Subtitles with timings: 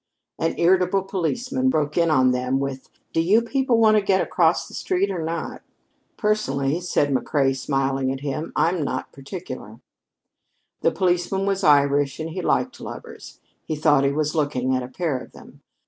[0.39, 4.67] An irritable policeman broke in on them with: "Do you people want to get across
[4.67, 5.61] the street or not?"
[6.17, 9.79] "Personally," said McCrea, smiling at him, "I'm not particular."
[10.81, 13.41] The policeman was Irish and he liked lovers.
[13.63, 15.61] He thought he was looking at a pair of them.